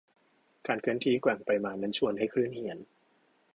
[0.67, 2.79] การเคลื่อนที่แกว่งไปมานั้นชวนให้คลื่นเหียน